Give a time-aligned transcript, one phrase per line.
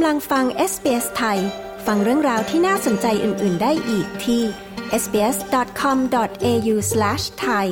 [0.00, 1.38] กำลังฟัง SBS ไทย
[1.86, 4.42] ฟังเรื่องราวที่น่าสนใจอื่น ๆ ได้อีกที่
[5.02, 7.66] sbs.com.au/thai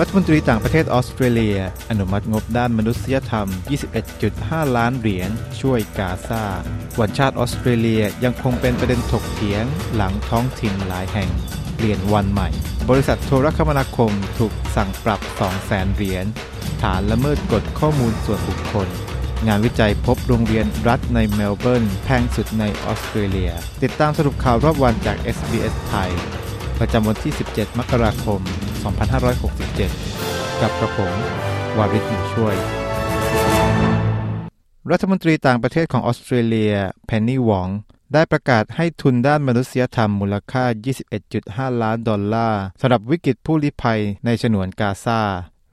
[0.00, 1.58] รัฐมนตรีต่างประเทศออสเตรเลีย
[1.90, 3.48] อนุมัติงบด้านมนุษยธรรม
[4.12, 5.30] 21.5 ล้านเหรียญ
[5.60, 6.44] ช่วยกาซา
[7.00, 9.64] วันชาติออสเตรเลียยังคงเป็นประเด็นถกเถียง
[9.94, 11.30] หลังท้องถิ่นหลายแห่ง
[11.76, 12.48] เปลี่ยนวันใหม่
[12.90, 15.20] บริษัทโทรคมนาคมถูกสั่งปรับ
[15.58, 16.26] 200,000 เหรียญ
[16.82, 18.88] ฐานละเมิดกฎข้อมูลส่วนบุคคล
[19.46, 26.10] งานวิจัยพบโรงเรียนรัฐในเมลเบิร์นแพงสุดในออสเตรเลีย ติดตามสรุปข่าวรอบวันจาก SBS ไทย
[26.78, 28.40] ประจำวันที่ 17 มกราคม
[29.70, 31.14] 2567 กับกระผม
[31.78, 32.54] วาริศมุช่วย
[34.90, 36.74] รัฐมนตรีต่างประเทศของออสเตรเลีย
[37.06, 37.68] เพนนี่หวอง
[38.12, 40.64] ได้ประกาศให้ทุนด้านมนุษยธรรมมูลค่า
[41.22, 45.20] 21.5 ล้านดอลลาร์สำหรับวิกฤตผู้ลี้ภัยในฉนวนกาซา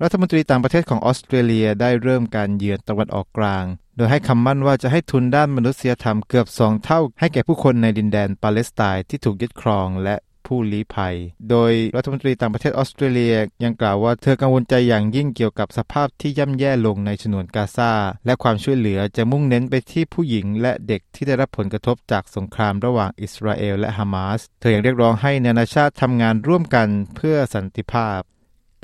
[0.04, 3.66] รัฐมนตรีต่างประเทศของออสเตรเลียได้เริ่มการเยือนตะวันออกกลาง
[3.98, 10.16] โดยให้คำมั่นว่าจะให้ทุนด้านมนุษยธรรมเกือบสองเท่า ให้แก่ผู้คนในดินแดนปาเลสไตน์ที่ถูกยึดครองและ
[10.46, 11.16] ผู้ลี้ภัย
[11.50, 17.94] โดยรัฐมนตรีต่างประเทศออสเตรเลียยังกล่าวว่าเธอกังวลใจอย่างยิ่งเกี่ยวกับสภาพที่ย่ำแย่ลงในฉนวนกาซา
[18.26, 28.22] และความช่วยเหลือจะมุ่งเน้นไปที่ผู้หญิงและเด็กที่ได้รับผลกระทบจากสงครามระหว่างอิสราเอลและฮามาส เธอยังเรียกร้องให้นานาชาติทำงานร่วมกันเพื่อสันติภาพ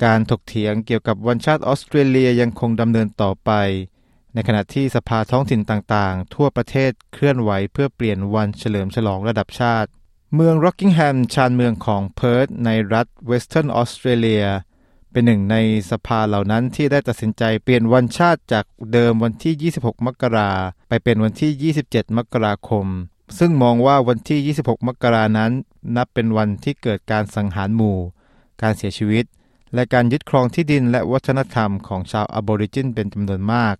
[0.04, 3.50] การถกเถียงเกี่ยวกับวันชาติออสเตรเลียยังคงดำเนินต่อไป
[4.34, 9.88] ในขณะที่สภาท้องถิ่นต่างๆ ทั่วประเทศเคลื่อนไหวเพื่อเปลี่ยนวันเฉลิมฉลองระดับชาติ
[10.34, 14.44] เมืองร็อกกิงแฮมชานเมืองของเพิร์ธในรัฐเวสเทิร์นออสเตรเลีย
[15.10, 15.56] เป็นหนึ่งใน
[15.90, 20.50] สภาเหล่านั้นที่ได้ตัดสินใจเปลี่ยนวันชาติจากเดิมวันที่ 26 มกรา
[20.88, 22.86] ไปเป็นวันที่ 27 มกราคม
[23.38, 25.52] ซึ่งมองว่าวันที่ 26 มกรานั้น
[25.96, 27.98] นับเป็นวันที่เกิดการสังหารหมู่
[28.62, 29.24] การเสียชีวิต
[29.74, 33.76] และการยึดครองที่ดินและวัฒนธรรมของชาวอบอริจินเป็นจำนวนมาก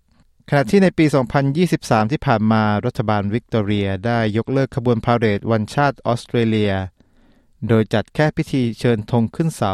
[0.49, 1.05] ขณะที่ในปี
[1.59, 6.73] 2023 ที่ผ่านมารัฐบาลวิกตอเรียได้ยกเลิกขบวนพาเหรดวันชาติออสเตรเลีย
[7.67, 9.73] โดยจัดแค่พิธีเชิญธงขึ้นเสา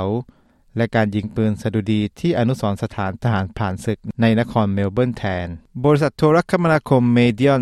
[0.78, 5.48] และการยิงปืนสดุดีที่อนุสรณ์สถานทหารผ่านศึกในนครเมลเบิร์นแทน
[5.84, 7.62] บริษัทโทรคมนาคม Medion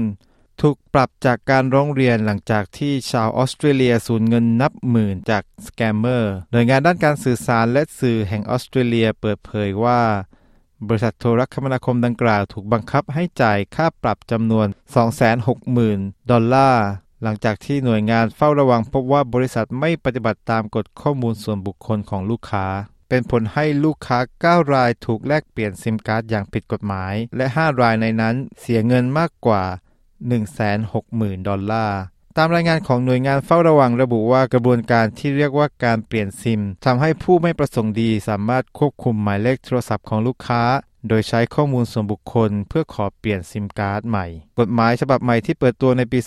[0.62, 10.02] ถูกปรับจากการร้องเรียนหลังจากที่ชาวออสเตรเลียสูญเงินนับหมื่นจาก scammer โดยงานด้านการสื่อสารและสื่อแห่งออสเตรเลียเปิดเผยว่า
[10.88, 14.68] บริษัทโทรคมนาคมดังกล่าวถูกบังคับให้จ่ายค่าปรับจำนวน
[15.48, 16.86] 260,000 ดอลลาร์
[17.24, 22.66] หลังจากที่หน่วยงานเฝ้าระวังพบว่าบริษัทไม่ปฏิบัติตามกฎข้อมูลส่วนบุคคลของลูกค้า
[23.10, 24.18] เป็นผลให้ลูกค้า
[24.64, 29.64] 9 รายถูกแลกเปลี่ยนซิมการ์ดอย่างผิดกฎหมาย และ 5 รายในนั้นเสียเงินมากกว่า
[30.26, 32.00] 160,000 ดอลลาร์
[32.38, 40.64] ตามรายงานของหน่วยงานเฝ้าระวังระบุว่ากระบวนการที่เรียกว่าการเปลี่ยนซิมทำให้ผู้ไม่ประสงค์ดีสามารถควบคุมหมายเลขโทรศัพท์ของลูกค้า
[41.08, 44.26] โดยใช้ข้อมูลส่วนบุคคลเพื่อขอเปลี่ยนซิมการ์ดใหม่
[44.60, 46.20] กฎหมายฉบับใหม่ที่เปิดตัวในปี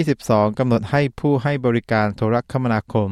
[0.00, 3.10] 2022 กำหนดให้ผู้ให้บริการโทรคมนาคม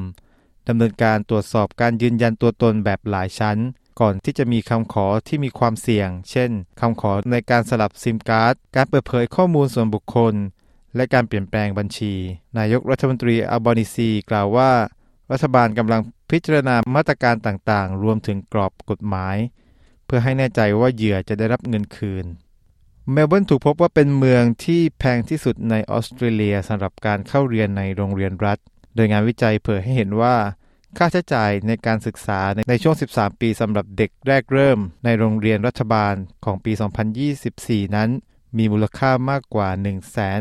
[0.68, 3.58] ดำเนินการตรวจสอบการยืนยันตัวตนแบบหลายชั้น
[4.00, 6.50] ก่อนที่จะมีคำขอที่มีความเสี่ยง เช่น
[6.80, 10.34] คำขอในการสลับซิมการ์ด การเปิดเผยข้อมูลส่วนบุคคล
[10.96, 12.14] และการเปลี่ยนแปลงบัญชี
[12.58, 14.70] นายกรัฐมนตรีอัลบานิซี กล่าวว่า
[15.32, 16.00] รัฐบาลกำลัง
[16.30, 19.36] พิจารณามาตรการต่างๆ รวมถึงกรอบกฎหมาย
[20.06, 22.26] เพื่อให้แน่ใจว่าเหยื่อจะได้รับเงินคืน
[23.12, 28.58] เมลเบิร์นถูกพบว่าเป็นเมืองที่แพงที่สุดในออสเตรเลียสำหรับการเข้าเรียนในโรงเรียนรัฐ
[28.94, 30.34] โดยงานวิจัยเผยให้เห็นว่า
[30.98, 36.14] ค่าใช้จ่ายในการศึกษาในช่วง 13 ปีสำหรับเด็กแรกเริ่ม ในโรงเรียนรัฐบาล
[36.44, 36.72] ของปี
[37.34, 38.10] 2024 นั้น
[38.58, 39.68] มีมูลค่ามากกว่า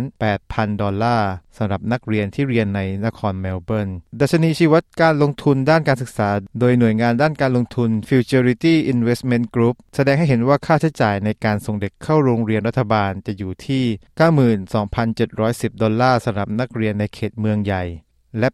[0.06, 3.90] 1,800,000 ดอลลาร์สำหรับนักเรียนที่เรียนในนครเมลเบิร์น
[4.20, 13.84] ดัชนีชีวัดการลงทุนด้านการศึกษา โดยหน่วยงานด้านการลงทุน Futurity Investment Group แสดงให้เห็นว่าค่าใช้จ่ายในการส่งเด็กเข้าโรงเรียนรัฐบาลจะอยู่ที่
[15.04, 17.84] 92,710 ดอลลาร์สำหรับนักเรียนในเขตเมืองใหญ่
[18.40, 18.50] และ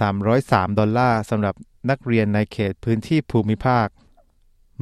[0.00, 1.54] 8,303 ดอลลาร์สำหรับ
[1.90, 3.86] นักเรียนในเขตพื้นที่ภูมิภาค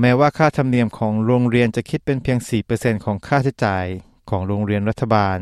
[0.01, 2.39] แม้ว่าค่าธรรมเนียมของโรงเรียนจะคิดเป็นเพียง
[2.73, 3.87] 4%ของค่าใช้จ่าย
[4.31, 5.39] ของโรงเรียนรัฐบาล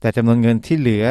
[0.00, 1.06] แต่จำนวนเงินที่เหลือ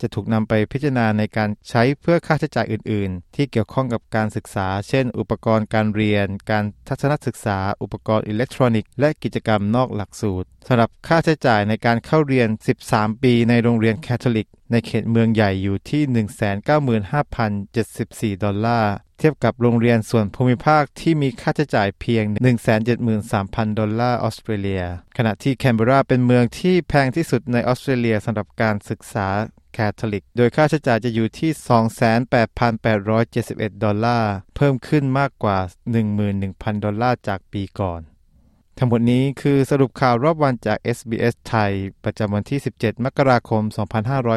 [0.00, 12.48] จะถูกนำไปพิจารณาในการใช้เพื่อค่าใช้จ่ายอื่น ๆ ที่เกี่ยวข้องกับการศึกษา เช่น อุปกรณ์การเรียน การทัศนศึกษา อุปกรณ์อิเล็กทรอนิกส์ และกิจกรรมนอกหลักสูตรสำหรับค่าใช้จ่ายในการเข้าเรียน
[12.84, 16.02] 13 ปีในโรงเรียนแคทอลิก ในเขตเมืองใหญ่อยู่ที่
[18.34, 22.24] 195,074 ดอลลาร์ เทียบกับโรงเรียนส่วนภูมิภาคที่มีค่าใช้จ่ายเพียง
[23.02, 24.84] 173,000 ดอลลาร์ออสเตรเลีย
[25.16, 29.28] ขณะที่แคนเบราเป็นเมืองที่แพงที่สุดในออสเตรเลียสำหรับการศึกษา
[29.78, 31.50] แคทอลิก โดยค่าใช้จ่ายจะอยู่ที่
[33.72, 35.58] 28,871 ดอลลาร์ เพิ่มขึ้นมากกว่า
[36.20, 38.00] 11,000 ดอลลาร์จากปีก่อน
[38.78, 41.72] ทั้งหมดนี้คือสรุปข่าวรอบวันจาก SBS ไทย
[42.04, 43.62] ประจำวันที่ 17 มกราคม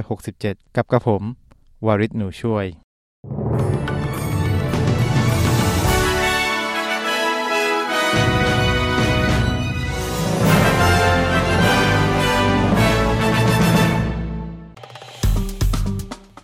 [0.01, 1.23] 2567 กับกระผม
[1.85, 2.65] วาริศหนูช่วย